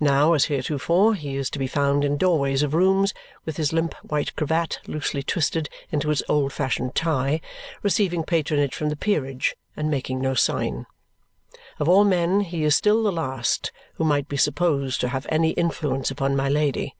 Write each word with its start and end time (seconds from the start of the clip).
Now, 0.00 0.32
as 0.32 0.46
heretofore, 0.46 1.12
he 1.14 1.36
is 1.36 1.50
to 1.50 1.58
be 1.58 1.66
found 1.66 2.02
in 2.02 2.16
doorways 2.16 2.62
of 2.62 2.72
rooms, 2.72 3.12
with 3.44 3.58
his 3.58 3.70
limp 3.70 3.94
white 3.96 4.34
cravat 4.34 4.80
loosely 4.86 5.22
twisted 5.22 5.68
into 5.92 6.10
its 6.10 6.22
old 6.26 6.54
fashioned 6.54 6.94
tie, 6.94 7.42
receiving 7.82 8.24
patronage 8.24 8.74
from 8.74 8.88
the 8.88 8.96
peerage 8.96 9.56
and 9.76 9.90
making 9.90 10.22
no 10.22 10.32
sign. 10.32 10.86
Of 11.78 11.86
all 11.86 12.04
men 12.04 12.40
he 12.40 12.64
is 12.64 12.76
still 12.76 13.02
the 13.02 13.12
last 13.12 13.70
who 13.96 14.04
might 14.04 14.26
be 14.26 14.38
supposed 14.38 15.02
to 15.02 15.08
have 15.08 15.26
any 15.28 15.50
influence 15.50 16.10
upon 16.10 16.34
my 16.34 16.48
Lady. 16.48 16.94